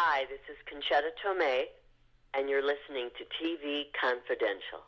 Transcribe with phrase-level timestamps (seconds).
[0.00, 1.64] Hi, this is Concetta Tomei,
[2.32, 4.86] and you're listening to TV Confidential.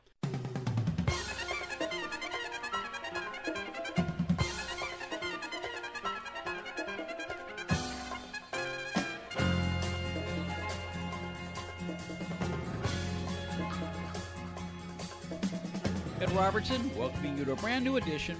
[16.20, 18.36] Ed Robertson, welcoming you to a brand new edition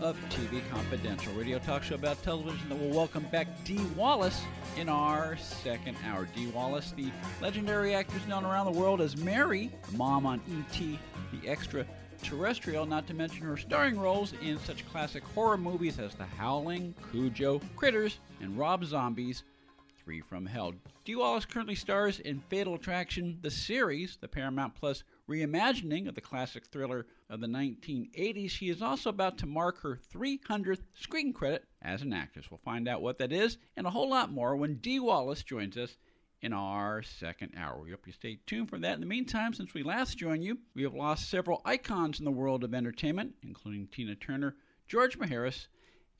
[0.00, 4.42] of TV Confidential, radio talk show about television that will welcome back Dee Wallace
[4.76, 6.26] in our second hour.
[6.34, 10.98] Dee Wallace, the legendary actress known around the world as Mary, the mom on E.T.,
[11.30, 16.26] the extraterrestrial, not to mention her starring roles in such classic horror movies as The
[16.26, 19.44] Howling, Cujo, Critters, and Rob Zombie's
[20.04, 20.74] Three from Hell.
[21.04, 26.20] Dee Wallace currently stars in Fatal Attraction, the series, the Paramount Plus reimagining of the
[26.20, 28.50] classic thriller of the 1980s.
[28.50, 32.50] She is also about to mark her 300th screen credit as an actress.
[32.50, 35.76] We'll find out what that is and a whole lot more when Dee Wallace joins
[35.76, 35.96] us
[36.42, 37.80] in our second hour.
[37.80, 38.94] We hope you stay tuned for that.
[38.94, 42.30] In the meantime, since we last joined you, we have lost several icons in the
[42.32, 44.56] world of entertainment, including Tina Turner,
[44.88, 45.68] George Maharis,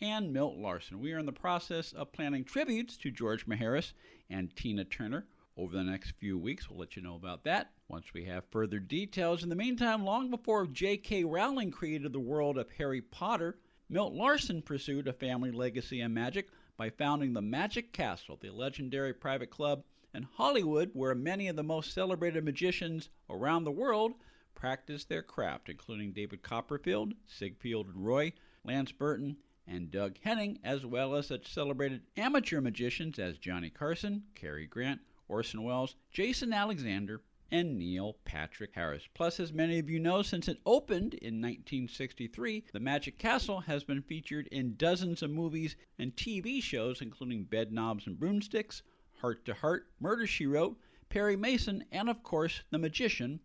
[0.01, 1.01] and Milt Larsen.
[1.01, 3.93] We are in the process of planning tributes to George Maharis
[4.31, 6.69] and Tina Turner over the next few weeks.
[6.69, 9.43] We'll let you know about that once we have further details.
[9.43, 11.25] In the meantime, long before J.K.
[11.25, 13.59] Rowling created the world of Harry Potter,
[13.91, 19.13] Milt Larsen pursued a family legacy in magic by founding the Magic Castle, the legendary
[19.13, 19.85] private club
[20.15, 24.13] in Hollywood where many of the most celebrated magicians around the world
[24.55, 28.33] practice their craft, including David Copperfield, Siegfried Roy,
[28.65, 34.23] Lance Burton, and Doug Henning, as well as such celebrated amateur magicians as Johnny Carson,
[34.35, 37.21] Cary Grant, Orson Welles, Jason Alexander,
[37.53, 39.07] and Neil Patrick Harris.
[39.13, 43.85] Plus, as many of you know, since it opened in 1963, the Magic Castle has
[43.85, 48.83] been featured in dozens of movies and TV shows, including Bedknobs and Broomsticks,
[49.21, 50.79] Heart to Heart, Murder She Wrote,
[51.11, 53.41] Perry Mason, and of course, The Magician,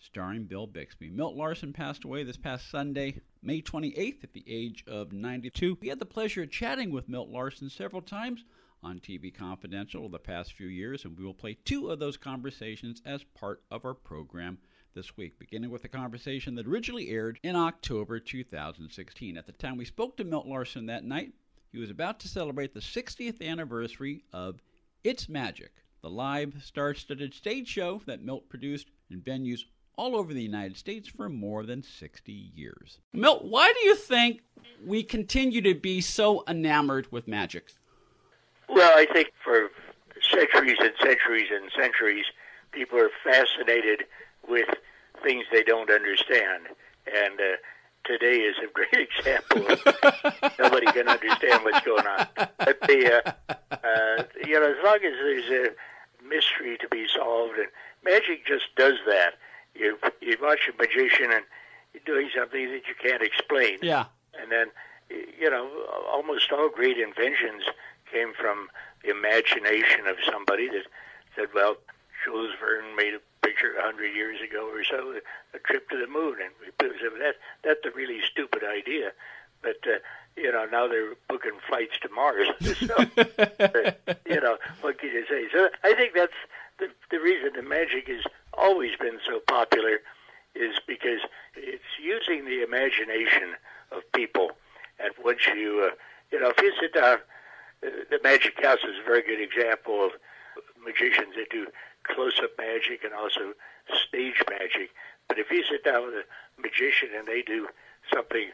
[0.00, 1.08] starring Bill Bixby.
[1.08, 5.78] Milt Larsen passed away this past Sunday, May 28th, at the age of 92.
[5.80, 8.44] We had the pleasure of chatting with Milt Larsen several times
[8.82, 13.02] on TV Confidential the past few years, and we will play two of those conversations
[13.04, 14.58] as part of our program
[14.94, 19.36] this week, beginning with a conversation that originally aired in October 2016.
[19.36, 21.32] At the time we spoke to Milt Larsen that night,
[21.70, 24.60] he was about to celebrate the 60th anniversary of
[25.02, 25.72] It's Magic,
[26.02, 29.60] the live star studded stage show that Milt produced in venues
[29.96, 32.98] all over the United States for more than 60 years.
[33.12, 34.42] Milt, why do you think
[34.84, 37.72] we continue to be so enamored with magic?
[38.72, 39.70] Well, I think for
[40.22, 42.24] centuries and centuries and centuries,
[42.72, 44.04] people are fascinated
[44.48, 44.68] with
[45.22, 46.68] things they don't understand.
[47.06, 47.56] And uh,
[48.04, 52.26] today is a great example of nobody can understand what's going on.
[52.34, 53.32] But the, uh,
[53.70, 57.68] uh, you know, as long as there's a mystery to be solved, and
[58.02, 59.34] magic just does that.
[59.74, 61.44] You you watch a magician and
[61.92, 63.78] you're doing something that you can't explain.
[63.82, 64.04] Yeah.
[64.40, 64.66] And then,
[65.10, 65.68] you know,
[66.10, 67.64] almost all great inventions
[68.12, 68.68] came from
[69.02, 70.84] the imagination of somebody that
[71.34, 71.76] said, well,
[72.24, 75.14] Jules Verne made a picture a hundred years ago or so,
[75.54, 79.12] a trip to the moon, and we said, that that's a really stupid idea,
[79.62, 79.98] but uh,
[80.36, 82.48] you know now they're booking flights to Mars.
[82.60, 82.94] so,
[83.58, 85.48] uh, you know what can you say?
[85.52, 86.32] So I think that's
[86.78, 88.22] the the reason the magic has
[88.56, 90.00] always been so popular
[90.54, 91.20] is because
[91.56, 93.54] it's using the imagination
[93.90, 94.52] of people,
[95.00, 95.94] and once you uh,
[96.30, 97.18] you know if you sit down
[98.22, 100.12] Magic Castle is a very good example of
[100.82, 101.66] magicians that do
[102.04, 103.54] close-up magic and also
[104.06, 104.90] stage magic.
[105.28, 106.24] But if you sit down with a
[106.60, 107.68] magician and they do
[108.12, 108.50] something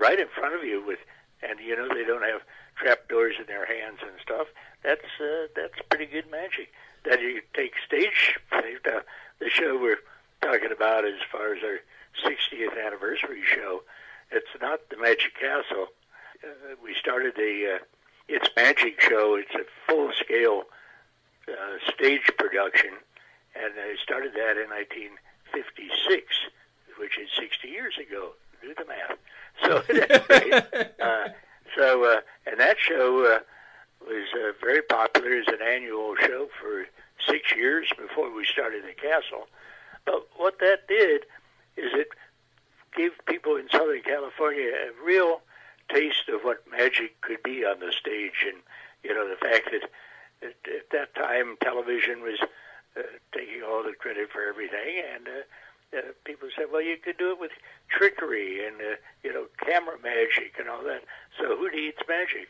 [0.00, 0.98] right in front of you with,
[1.42, 2.42] and you know they don't have
[2.76, 4.48] trapdoors in their hands and stuff,
[4.82, 6.72] that's uh, that's pretty good magic.
[7.04, 9.02] Then you take stage, the,
[9.38, 10.02] the show we're
[10.42, 11.80] talking about as far as our
[12.24, 13.82] 60th anniversary show.
[14.30, 15.86] It's not the Magic Castle.
[16.44, 17.84] Uh, we started the uh,
[18.30, 19.34] its magic show.
[19.34, 20.62] It's a full scale
[21.48, 22.90] uh, stage production,
[23.54, 26.24] and I started that in 1956,
[26.98, 28.32] which is 60 years ago.
[28.62, 29.18] Do the math.
[29.62, 29.82] So.
[31.04, 31.28] Uh,
[31.76, 33.40] so, uh, and that show uh,
[34.06, 36.86] was uh, very popular as an annual show for
[37.26, 39.48] six years before we started the castle.
[40.04, 41.22] But what that did
[41.76, 42.08] is it
[42.96, 45.42] gave people in Southern California a real
[45.92, 48.58] taste of what magic could be on the stage, and
[49.02, 49.90] you know the fact that
[50.42, 52.38] at, at that time television was
[52.96, 53.02] uh,
[53.32, 57.30] taking all the credit for everything, and uh, uh, people said, well, you could do
[57.30, 57.52] it with
[57.88, 61.02] trickery and uh, you know camera magic and all that.
[61.38, 62.48] So who needs magic?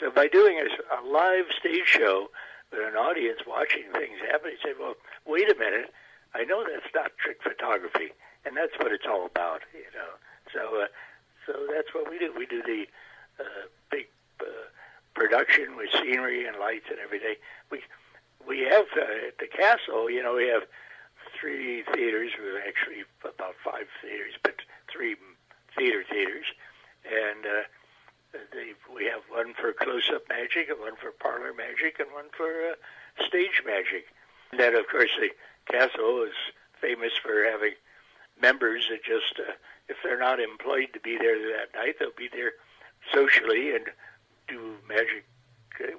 [0.00, 2.30] So by doing a, a live stage show
[2.70, 4.94] But an audience watching things happen, you say, well,
[5.26, 5.92] wait a minute,
[6.34, 8.12] I know that's not trick photography,
[8.44, 10.12] and that's what it's all about, you know.
[10.52, 10.86] So, uh,
[11.48, 12.32] so that's what we do.
[12.36, 12.86] We do the
[13.40, 14.06] uh, big
[14.40, 14.44] uh,
[15.14, 17.36] production with scenery and lights and everything.
[17.72, 17.82] We
[18.46, 20.62] we have uh, at the castle, you know, we have
[21.40, 22.30] three theaters,
[22.66, 24.56] actually about five theaters, but
[24.92, 25.16] three
[25.76, 26.46] theater theaters,
[27.04, 28.38] and uh,
[28.94, 33.26] we have one for close-up magic, and one for parlor magic, and one for uh,
[33.26, 34.06] stage magic.
[34.50, 35.30] And then, of course, the
[35.70, 36.34] castle is
[36.80, 37.74] famous for having
[38.40, 39.52] members that just, uh,
[39.88, 42.52] if they're not employed to be there that night, they'll be there
[43.12, 43.86] socially and
[44.46, 45.24] do magic.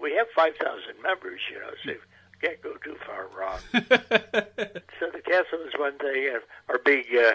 [0.02, 1.94] We have 5,000 members, you know, so
[2.42, 3.60] can't go too far wrong.
[3.74, 6.38] so the castle is one thing.
[6.70, 7.34] Our big uh,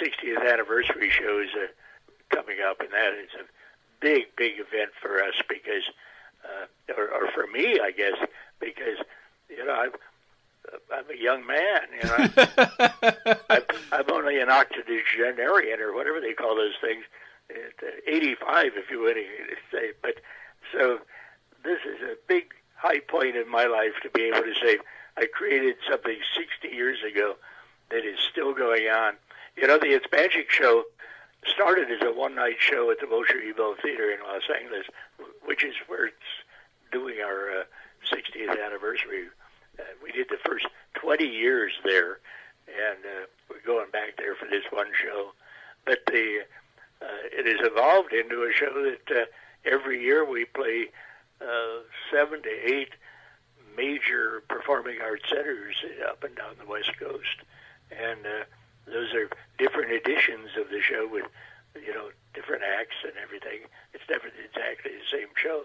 [0.00, 1.66] 60th anniversary show is uh,
[2.34, 3.44] coming up, and that is a
[4.00, 5.82] big, big event for us because,
[6.44, 8.14] uh, or, or for me, I guess,
[8.60, 8.98] because
[9.48, 9.90] you know I'm,
[10.92, 11.80] I'm a young man.
[12.02, 17.04] You know, I'm, I'm only an octogenarian or whatever they call those things.
[17.50, 19.16] At, uh, 85, if you would
[19.70, 19.92] say.
[20.02, 20.16] But
[20.72, 20.98] so
[21.64, 24.78] this is a big high point in my life to be able to say
[25.16, 27.36] I created something 60 years ago
[27.90, 29.14] that is still going on.
[29.56, 30.84] You know, the It's Magic show
[31.46, 34.86] started as a one-night show at the Bolshoi Theater in Los Angeles,
[35.44, 36.16] which is where it's
[36.92, 37.64] doing our uh,
[38.12, 39.28] 60th anniversary.
[39.78, 42.18] Uh, we did the first 20 years there,
[42.68, 45.32] and uh, we're going back there for this one show.
[45.84, 46.40] But the
[47.02, 49.24] uh, it has evolved into a show that uh,
[49.64, 50.88] every year we play
[51.40, 52.90] uh, seven to eight
[53.76, 55.76] major performing arts centers
[56.08, 57.44] up and down the West Coast,
[57.90, 58.44] and uh,
[58.86, 59.28] those are
[59.58, 61.26] different editions of the show with
[61.74, 63.68] you know different acts and everything.
[63.92, 65.64] It's never exactly the same show,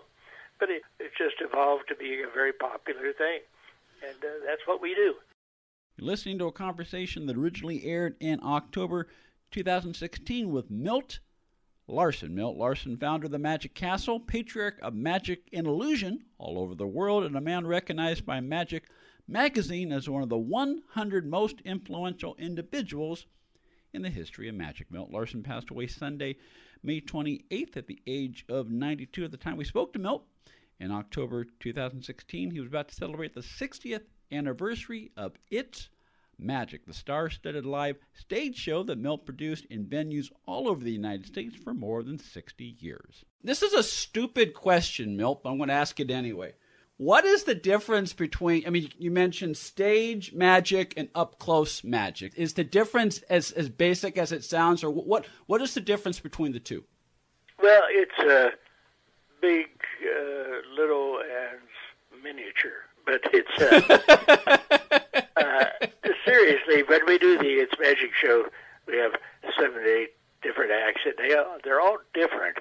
[0.60, 3.40] but it, it just evolved to being a very popular thing,
[4.08, 5.16] and uh, that's what we do.
[5.98, 9.08] You're listening to a conversation that originally aired in October
[9.52, 11.20] 2016 with Milt
[11.88, 12.34] Larsen.
[12.34, 16.88] Milt Larsen, founder of the Magic Castle, patriarch of magic and illusion all over the
[16.88, 18.86] world, and a man recognized by Magic
[19.28, 23.26] Magazine as one of the 100 most influential individuals
[23.94, 24.90] in the history of magic.
[24.90, 26.38] Milt Larsen passed away Sunday,
[26.82, 29.26] May 28th, at the age of 92.
[29.26, 30.24] At the time we spoke to Milt
[30.82, 34.02] in October 2016, he was about to celebrate the 60th
[34.32, 35.90] anniversary of It's
[36.40, 40.92] Magic, the star studded live stage show that Milt produced in venues all over the
[40.92, 43.24] United States for more than 60 years.
[43.44, 46.56] This is a stupid question, Milt, but I'm going to ask it anyway.
[46.98, 52.34] What is the difference between, I mean, you mentioned stage magic and up close magic.
[52.36, 56.20] Is the difference as, as basic as it sounds, or what, what is the difference
[56.20, 56.84] between the two?
[57.62, 58.50] Well, it's uh,
[59.42, 59.68] big,
[60.04, 60.41] uh,
[60.76, 63.58] little, and miniature, but it's.
[63.60, 65.88] Uh, uh,
[66.26, 68.46] seriously, when we do the It's Magic show,
[68.88, 69.14] we have
[69.58, 72.58] seven to eight different acts, and they are, they're all different.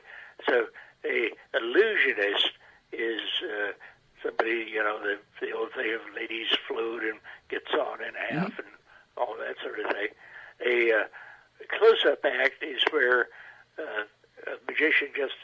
[0.49, 0.67] So
[1.05, 2.51] a illusionist
[2.93, 3.73] is uh,
[4.23, 7.19] somebody, you know, the, the old thing of ladies float and
[7.49, 8.61] get sawn in half mm-hmm.
[8.61, 8.69] and
[9.17, 10.09] all that sort of thing.
[10.67, 11.05] A, uh,
[11.79, 13.29] close-up act is where
[13.79, 14.05] uh,
[14.47, 15.35] a magician just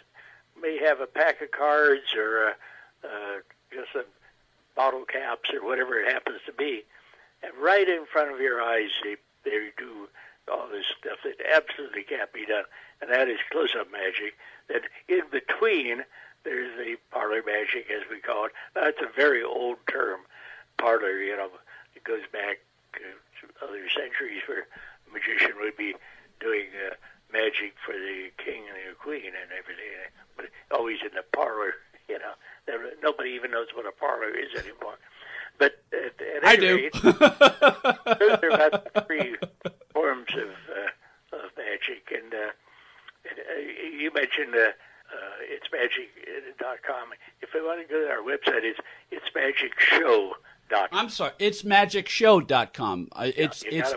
[0.61, 3.37] may have a pack of cards or uh, uh,
[3.73, 4.05] just some
[4.75, 6.85] bottle caps or whatever it happens to be,
[7.43, 10.09] and right in front of your eyes, they, they do
[10.51, 12.65] all this stuff that absolutely can't be done,
[13.01, 14.35] and that is close-up magic.
[14.69, 16.05] Then in between,
[16.45, 18.53] there's the parlor magic, as we call it.
[18.75, 20.21] That's a very old term,
[20.79, 21.19] parlor.
[21.19, 21.51] You know,
[21.95, 22.61] it goes back
[22.95, 24.67] to other centuries where
[25.09, 25.95] a magician would be
[26.41, 26.95] doing uh,
[27.33, 29.93] magic for the king and the queen and everything,
[30.37, 31.75] but always in the parlor.
[32.09, 34.95] You know, nobody even knows what a parlor is anymore.
[35.59, 36.77] But at, at I do.
[36.77, 39.35] Rate, those are about three
[39.93, 42.53] forms of uh, of magic, and uh,
[43.27, 43.59] uh,
[43.99, 47.09] you mentioned uh, uh, it's magic.com.
[47.41, 48.79] If they want to go to our website, it's
[49.11, 50.33] it's magicshow.
[50.93, 53.09] I'm sorry, it's magicshow.com.
[53.13, 53.93] Uh, it's yeah, it's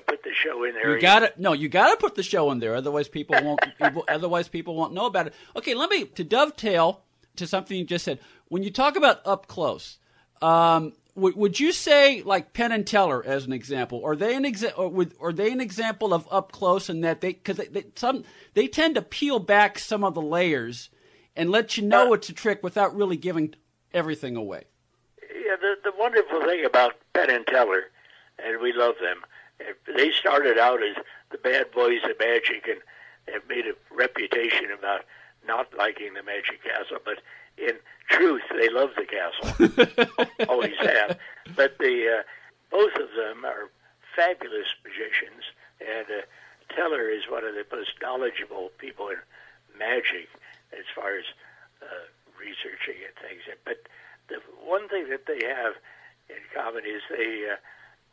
[0.97, 1.29] gotta put the show in there.
[1.29, 2.75] You got to no, you got to put the show in there.
[2.75, 3.61] Otherwise, people won't.
[3.81, 5.33] people, otherwise, people won't know about it.
[5.55, 7.03] Okay, let me to dovetail
[7.35, 8.19] to something you just said.
[8.47, 9.99] When you talk about up close,
[10.41, 14.01] um, would you say like Penn and Teller as an example?
[14.05, 17.21] Are they an exa- or would, are they an example of up close in that
[17.21, 20.89] they because they, they, some they tend to peel back some of the layers
[21.35, 23.53] and let you know uh, it's a trick without really giving
[23.93, 24.65] everything away.
[25.21, 27.85] Yeah, the the wonderful thing about Penn and Teller,
[28.43, 29.21] and we love them
[29.95, 30.95] they started out as
[31.31, 32.79] the bad boys of magic and
[33.33, 35.05] have made a reputation about
[35.47, 37.19] not liking the magic castle, but
[37.57, 37.73] in
[38.09, 41.17] truth, they love the castle, always have.
[41.55, 42.23] But the uh,
[42.71, 43.69] both of them are
[44.15, 45.43] fabulous magicians,
[45.79, 49.17] and uh, Teller is one of the most knowledgeable people in
[49.77, 50.29] magic
[50.71, 51.25] as far as
[51.81, 52.05] uh,
[52.37, 53.41] researching and things.
[53.65, 53.87] But
[54.29, 55.73] the one thing that they have
[56.29, 57.55] in common is they uh,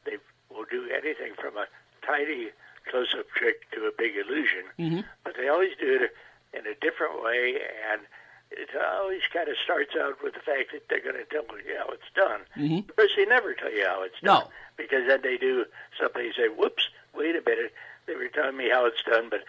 [0.04, 0.16] they
[0.50, 1.66] will do anything from a
[2.04, 2.48] tiny
[2.90, 5.00] close-up trick to a big illusion, Mm-hmm.
[5.24, 6.14] but they always do it
[6.56, 7.58] in a different way,
[7.90, 8.02] and
[8.52, 11.76] it always kind of starts out with the fact that they're going to tell you
[11.76, 12.40] how it's done.
[12.56, 12.88] Mhm.
[12.88, 14.40] Of course, they never tell you how it's No.
[14.40, 15.66] done because then they do
[15.98, 16.24] something.
[16.24, 17.74] You say, "Whoops, wait a minute,
[18.06, 19.42] they were telling me how it's done, but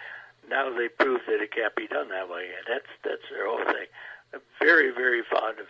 [0.49, 3.63] now they prove that it can't be done that way." And that's that's their whole
[3.63, 3.85] thing.
[4.33, 5.67] I'm very very fond of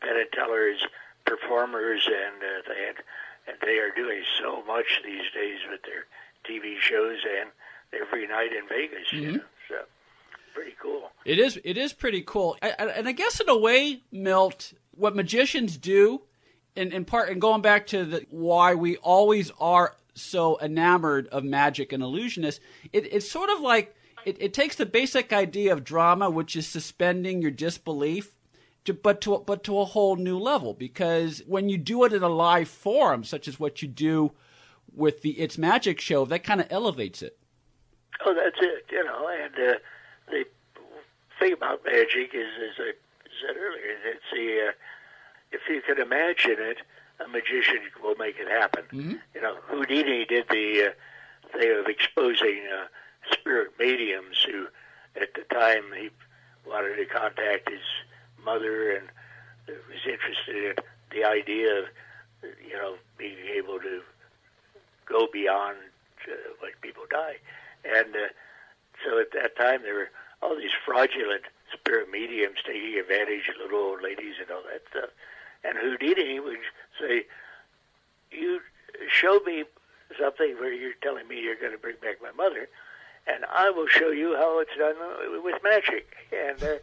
[0.00, 0.82] Penn and Teller's
[1.26, 2.96] performers, and uh, they had,
[3.48, 6.04] and they are doing so much these days with their
[6.48, 7.50] TV shows and
[8.00, 9.12] every night in Vegas.
[9.12, 9.34] You Mhm.
[9.38, 9.44] know?
[9.68, 9.76] So
[10.54, 11.10] pretty cool.
[11.24, 11.58] It is.
[11.64, 15.76] It is pretty cool, I, I, and I guess in a way, Milt, what magicians
[15.76, 16.22] do,
[16.76, 21.44] in, in part, and going back to the why we always are so enamored of
[21.44, 22.60] magic and illusionists,
[22.92, 26.66] it, it's sort of like it, it takes the basic idea of drama, which is
[26.66, 28.34] suspending your disbelief,
[28.88, 30.74] to, but to but to a whole new level.
[30.74, 34.32] Because when you do it in a live forum, such as what you do
[34.94, 37.38] with the It's Magic show, that kind of elevates it.
[38.24, 38.86] Oh, that's it.
[38.90, 39.78] You know, and uh,
[40.30, 40.44] the
[41.38, 42.92] thing about magic is, as I
[43.40, 44.72] said earlier, it's the uh,
[45.52, 46.78] if you can imagine it,
[47.24, 48.84] a magician will make it happen.
[48.92, 49.20] Mhm.
[49.34, 52.86] You know, Houdini did the uh, thing of exposing uh,
[53.32, 54.66] spirit mediums who,
[55.20, 56.10] at the time, he
[56.66, 57.80] wanted to contact his
[58.48, 59.06] mother and
[59.66, 60.74] was interested in
[61.14, 61.84] the idea of,
[62.42, 64.00] you know, being able to
[65.06, 65.76] go beyond
[66.26, 67.36] uh, when people die.
[67.84, 68.28] And uh,
[69.04, 70.10] so at that time, there were
[70.42, 75.10] all these fraudulent spirit mediums taking advantage of little old ladies and all that stuff.
[75.64, 76.64] And Houdini would
[77.00, 77.26] say,
[78.30, 78.60] "You
[79.08, 79.64] show me
[80.18, 82.68] something where you're telling me you're going to bring back my mother,
[83.26, 86.78] and I will show you how it's done uh, with magic." And uh,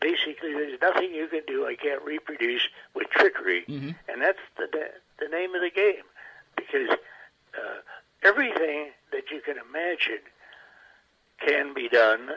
[0.00, 3.94] basically, there's nothing you can do I can't reproduce with trickery, Mhm.
[4.08, 6.04] and that's the the name of the game,
[6.56, 6.90] because
[7.54, 7.80] uh,
[8.22, 10.20] everything that you can imagine
[11.40, 12.34] can be done uh,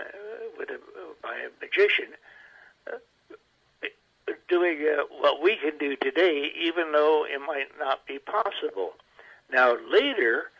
[0.57, 0.79] with a,
[1.21, 2.13] by a magician.
[2.87, 2.97] Uh,
[4.47, 8.93] doing uh, what we can do today, even though it might not be possible.
[9.51, 10.51] Now, later,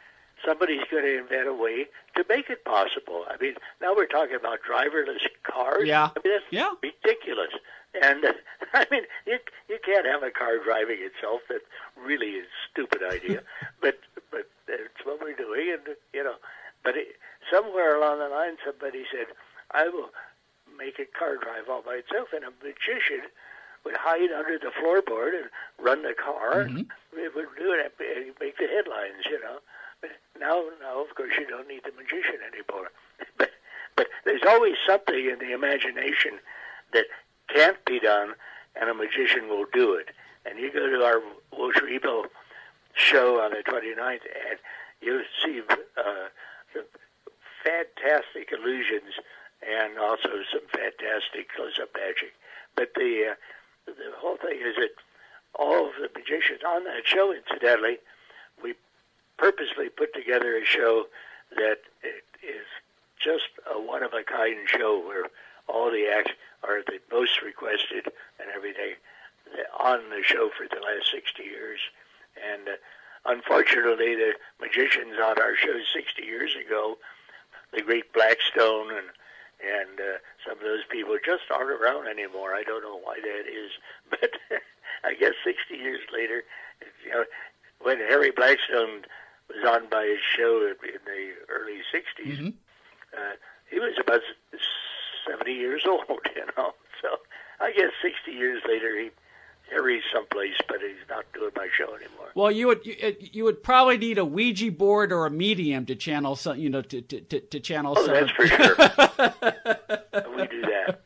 [0.46, 3.26] somebody's going to invent a way to make it possible.
[3.30, 5.88] I mean, now we're talking about driverless cars.
[5.88, 6.10] Yeah.
[6.16, 6.72] I mean, that's Yeah.
[6.82, 7.52] ridiculous.
[8.02, 8.34] And uh,
[8.74, 11.42] I mean, you you can't have a car driving itself.
[11.50, 11.62] That
[11.98, 13.42] really is a stupid idea.
[13.82, 13.98] but
[14.32, 16.36] but it's what we're doing, and you know.
[16.84, 17.08] But it,
[17.52, 19.28] somewhere along the line, somebody said,
[19.72, 20.12] "I will
[20.78, 23.26] make a car drive all by itself," and a magician
[23.86, 26.66] would hide under the floorboard and run the car.
[26.70, 26.86] Mhm.
[27.14, 29.60] It would do it and make the headlines, you know.
[30.02, 32.92] But now, now, of course, you don't need the magician anymore.
[33.38, 33.52] But
[33.96, 36.40] but there's always something in the imagination
[36.94, 37.06] that
[37.54, 38.34] can't be done,
[38.80, 40.10] and a magician will do it.
[40.46, 42.00] And you go to our Wilshire
[42.94, 44.60] show on the 29th, and
[45.02, 45.62] you'll see
[45.98, 46.82] uh,
[47.64, 49.20] fantastic illusions
[49.62, 52.34] and also some fantastic close-up magic.
[52.76, 53.36] But the uh,
[53.86, 54.92] the whole thing is that
[55.56, 57.98] all of the magicians on that show, incidentally,
[58.64, 58.76] we
[59.40, 61.06] purposely put together a show
[61.56, 61.80] that
[62.44, 62.68] is
[63.20, 65.26] just a one-of-a-kind show where
[65.68, 66.32] all the acts
[66.64, 68.06] are the most requested
[68.40, 68.96] and everything
[69.80, 71.80] on the show for the last 60 years.
[72.38, 72.72] And uh,
[73.26, 76.98] unfortunately, the magicians on our show 60 years ago,
[77.74, 79.08] the great Blackstone and
[79.60, 80.18] and uh,
[80.48, 82.54] some of those people just aren't around anymore.
[82.54, 83.72] I don't know why that is,
[84.10, 84.32] but
[85.04, 86.44] I guess 60 years later,
[87.04, 87.26] you know,
[87.82, 89.04] when Harry Blackstone
[89.70, 92.54] on by his show in the early 60s, Mhm.
[93.16, 93.34] uh,
[93.70, 94.22] he was about
[95.28, 96.74] 70 years old, you know.
[97.02, 97.10] So
[97.60, 99.10] I guess 60 years later, he
[99.72, 102.32] Harry's someplace, but he's not doing my show anymore.
[102.34, 105.86] Well, you would you, uh, you would probably need a Ouija board or a medium
[105.86, 108.14] to channel some, you know, to to, to, to channel Oh, some.
[108.16, 108.76] that's for sure.
[110.36, 111.02] we do that.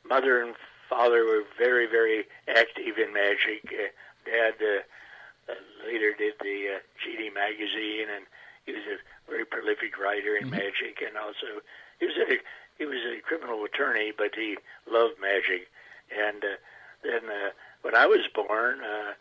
[0.07, 0.55] mother and
[0.89, 3.69] father were very, very active in magic.
[3.71, 3.87] Uh,
[4.25, 5.55] Dad uh, uh,
[5.85, 8.25] later did the uh, GD magazine, and
[8.65, 8.97] he was a
[9.29, 10.57] very prolific writer in mm-hmm.
[10.57, 11.61] magic, and also
[11.99, 12.37] he was a
[12.77, 14.57] he was a criminal attorney, but he
[14.89, 15.67] loved magic.
[16.09, 16.57] And uh,
[17.03, 19.13] then uh, when I was born, uh,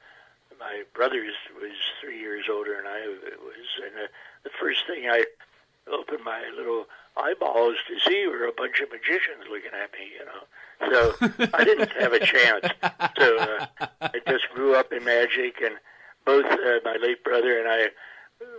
[0.59, 1.23] my brother
[1.61, 4.09] was three years older than I was, and uh,
[4.45, 5.25] the first thing I
[5.91, 10.25] opened my little eyeballs to see were a bunch of magicians looking at me, you
[10.25, 10.47] know.
[10.81, 11.15] So
[11.55, 12.67] I didn't have a chance.
[13.19, 13.67] So uh,
[14.01, 15.75] I just grew up in magic, and
[16.25, 17.89] both uh, my late brother and I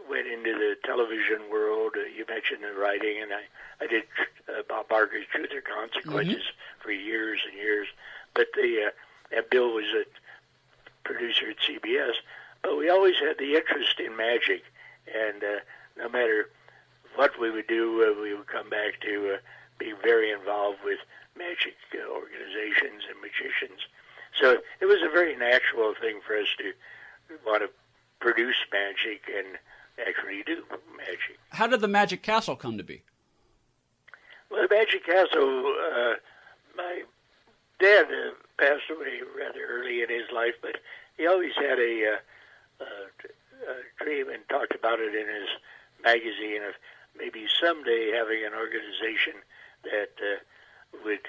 [0.09, 1.93] went into the television world.
[1.95, 4.03] Uh, you mentioned the writing, and I I did
[4.49, 6.81] uh, Bob Barker's Truth or Consequences mm-hmm.
[6.83, 7.88] for years and years.
[8.33, 10.03] But the uh, and Bill was a
[11.03, 12.13] producer at CBS,
[12.61, 14.63] but we always had the interest in magic,
[15.07, 15.59] and uh,
[15.97, 16.49] no matter
[17.15, 19.38] what we would do, uh, we would come back to uh,
[19.77, 20.99] being very involved with
[21.39, 23.88] magic uh, organizations and magicians.
[24.39, 26.74] So it was a very natural thing for us to
[27.47, 27.69] want to
[28.19, 29.58] produce magic and
[30.06, 30.63] actually do
[30.97, 31.39] magic.
[31.49, 33.04] How did the Magic Castle come to be?
[34.52, 36.13] Well, the Magic Castle, uh,
[36.75, 37.04] my
[37.80, 40.78] dad uh, passed away rather early in his life, but
[41.17, 42.17] he always had a,
[42.82, 45.49] uh, uh, a dream and talked about it in his
[46.04, 46.75] magazine of
[47.17, 49.34] maybe someday having an organization
[49.84, 50.39] that uh,
[51.04, 51.28] would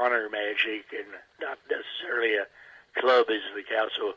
[0.00, 1.08] honor magic and
[1.40, 2.46] not necessarily a
[3.00, 4.14] club as the council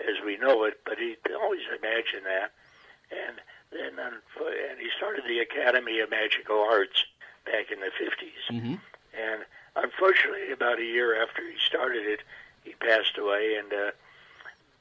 [0.00, 2.52] as we know it, but he always imagined that.
[3.10, 3.40] And
[3.72, 7.04] then, and he started the Academy of Magical Arts
[7.44, 8.54] back in the 50s.
[8.54, 8.74] Mm-hmm.
[9.18, 9.42] And
[9.76, 12.20] unfortunately, about a year after he started it,
[12.64, 13.56] he passed away.
[13.58, 13.90] And uh,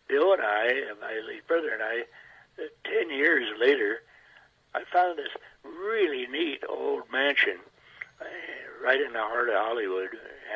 [0.08, 2.04] Bill and I, my late brother and I,
[2.60, 4.02] uh, 10 years later,
[4.76, 5.30] I found this
[5.64, 7.58] really neat old mansion
[8.84, 10.10] right in the heart of Hollywood,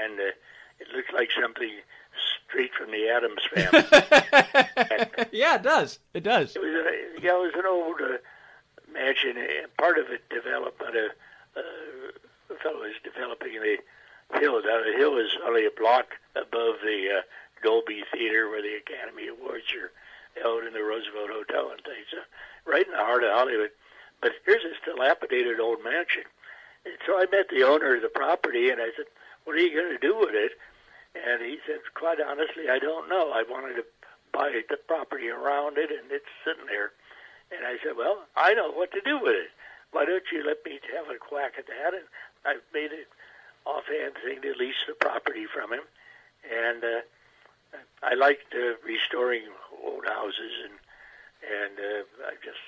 [0.03, 0.31] and uh,
[0.79, 1.71] it looks like something
[2.47, 5.27] straight from the Addams family.
[5.31, 5.99] yeah, it does.
[6.13, 6.55] It does.
[6.55, 8.17] It was a, yeah, it was an old uh,
[8.91, 9.37] mansion.
[9.77, 13.77] Part of it developed by a, uh, a fellow was developing the
[14.39, 14.61] hill.
[14.63, 17.21] Now, the hill is only a block above the uh,
[17.63, 19.91] Dolby Theater where the Academy Awards are
[20.41, 22.07] held in the Roosevelt Hotel and things.
[22.11, 22.17] So
[22.65, 23.71] right in the heart of Hollywood.
[24.21, 26.23] But here's this dilapidated old mansion.
[27.05, 29.05] So I met the owner of the property and I said,
[29.43, 30.53] What are you going to do with it?
[31.15, 33.31] And he said, Quite honestly, I don't know.
[33.31, 33.85] I wanted to
[34.33, 36.91] buy the property around it and it's sitting there.
[37.51, 39.51] And I said, Well, I know what to do with it.
[39.91, 41.93] Why don't you let me have a quack at that?
[41.93, 42.07] And
[42.45, 43.05] I made an
[43.65, 45.83] offhand thing to lease the property from him.
[46.47, 47.01] And uh,
[48.03, 49.43] I liked uh, restoring
[49.83, 50.75] old houses, and
[51.41, 52.61] and uh, I just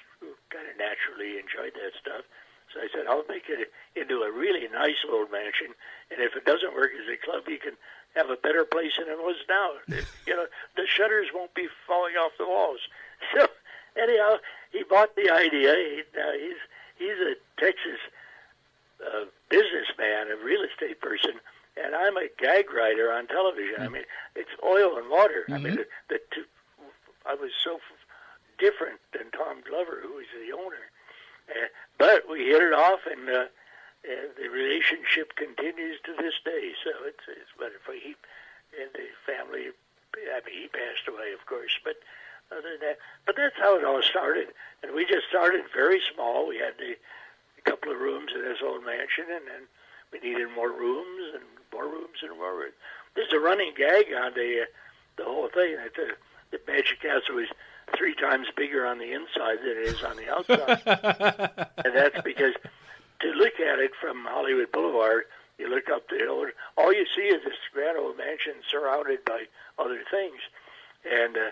[0.50, 2.26] kind of naturally enjoyed that stuff.
[2.74, 5.76] So I said, I'll make it into a really nice old mansion,
[6.12, 7.74] and if it doesn't work as a club, you can
[8.16, 9.72] have a better place than it was now.
[10.28, 12.80] you know, the shutters won't be falling off the walls.
[13.34, 13.48] So
[13.96, 14.36] anyhow,
[14.72, 15.74] he bought the idea.
[15.76, 16.60] He, uh, he's
[16.98, 18.00] he's a Texas
[19.00, 21.40] uh, businessman, a real estate person,
[21.82, 23.76] and I'm a gag writer on television.
[23.76, 23.84] Mm-hmm.
[23.84, 24.04] I mean,
[24.36, 25.44] it's oil and water.
[25.44, 25.54] Mm-hmm.
[25.54, 25.84] I mean, mm-hmm.
[26.10, 26.44] the, the two,
[27.26, 27.80] I was so
[28.60, 30.92] different than Tom Glover, who was the owner.
[31.50, 33.46] Uh, but we hit it off, and, uh,
[34.04, 36.76] and the relationship continues to this day.
[36.84, 38.16] So it's it's for he
[38.80, 39.72] and the family.
[40.14, 41.98] I mean, he passed away, of course, but
[42.52, 44.50] other than that, but that's how it all started.
[44.84, 46.48] And we just started very small.
[46.48, 49.64] We had the, a couple of rooms in this old mansion, and then
[50.12, 52.78] we needed more rooms and more rooms and more rooms.
[53.16, 54.72] There's a running gag on the uh,
[55.18, 55.78] the whole thing.
[55.78, 56.14] That the,
[56.52, 57.50] the Magic Castle was
[57.98, 62.54] three times bigger on the inside than it is on the outside, and that's because
[63.24, 65.24] to look at it from Hollywood Boulevard,
[65.58, 66.46] you look up the hill,
[66.78, 69.46] all you see is this grand old mansion surrounded by
[69.80, 70.40] other things,
[71.10, 71.52] and uh,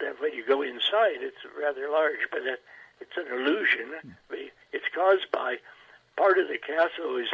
[0.00, 2.60] then when you go inside, it's rather large, but that,
[3.00, 4.14] it's an illusion.
[4.72, 5.58] It's caused by
[6.16, 7.28] part of the castle is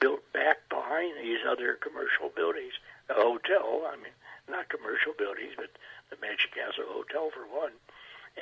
[0.00, 2.72] built back behind these other commercial buildings.
[3.08, 4.12] A hotel, I mean,
[4.48, 5.70] not commercial buildings, but
[6.10, 7.72] the Magic Castle Hotel for one.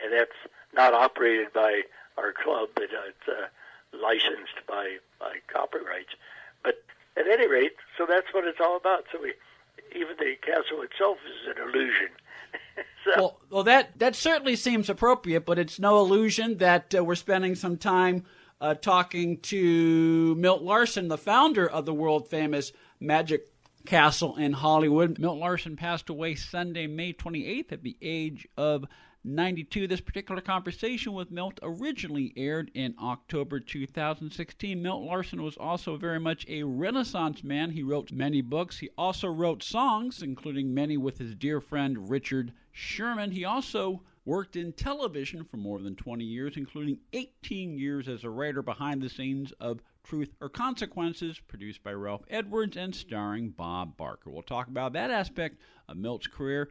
[0.03, 0.38] And that's
[0.75, 1.83] not operated by
[2.17, 3.47] our club, but uh, it's uh,
[3.97, 6.14] licensed by, by copyrights.
[6.62, 6.83] But
[7.17, 9.05] at any rate, so that's what it's all about.
[9.12, 9.35] So we,
[9.94, 12.09] even the castle itself is an illusion.
[13.05, 17.14] so, well, well, that that certainly seems appropriate, but it's no illusion that uh, we're
[17.14, 18.24] spending some time
[18.61, 23.48] uh, talking to Milt Larsen, the founder of the world famous Magic
[23.85, 25.18] Castle in Hollywood.
[25.18, 28.87] Milt Larsen passed away Sunday, May 28th, at the age of
[29.26, 29.88] 92.
[29.88, 34.82] This particular conversation with Milt originally aired in October 2016.
[34.82, 37.70] Milt Larsen was also very much a Renaissance man.
[37.70, 38.78] He wrote many books.
[38.78, 43.30] He also wrote songs, including many with his dear friend Richard Sherman.
[43.30, 48.30] He also worked in television for more than 20 years, including 18 years as a
[48.30, 53.96] writer behind the scenes of Truth or Consequences, produced by Ralph Edwards and starring Bob
[53.96, 54.30] Barker.
[54.30, 55.58] We'll talk about that aspect
[55.88, 56.70] of Milt's career